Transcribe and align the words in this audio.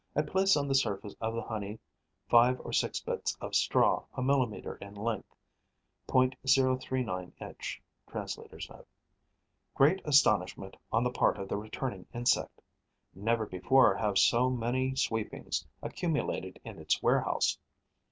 I 0.15 0.23
place 0.23 0.57
on 0.57 0.67
the 0.67 0.73
surface 0.73 1.13
of 1.21 1.35
the 1.35 1.43
honey 1.43 1.77
five 2.27 2.59
or 2.61 2.73
six 2.73 2.99
bits 2.99 3.37
of 3.39 3.53
straw 3.53 4.03
a 4.15 4.23
millimetre 4.23 4.77
in 4.77 4.95
length. 4.95 5.35
(.039 6.07 7.33
inch. 7.39 7.83
Translator's 8.09 8.67
Note.) 8.67 8.87
Great 9.75 10.01
astonishment 10.03 10.75
on 10.91 11.03
the 11.03 11.11
part 11.11 11.37
of 11.37 11.47
the 11.49 11.57
returning 11.57 12.07
insect. 12.15 12.63
Never 13.13 13.45
before 13.45 13.93
have 13.93 14.17
so 14.17 14.49
many 14.49 14.95
sweepings 14.95 15.67
accumulated 15.83 16.59
in 16.63 16.79
its 16.79 17.03
warehouse. 17.03 17.59